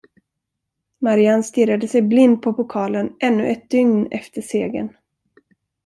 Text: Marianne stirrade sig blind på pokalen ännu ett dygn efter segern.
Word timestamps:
Marianne 0.99 1.43
stirrade 1.43 1.87
sig 1.87 2.01
blind 2.01 2.41
på 2.41 2.53
pokalen 2.53 3.15
ännu 3.19 3.45
ett 3.47 3.69
dygn 3.69 4.07
efter 4.11 4.41
segern. 4.41 4.95